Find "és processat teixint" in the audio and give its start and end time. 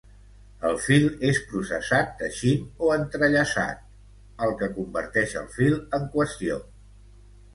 1.31-2.63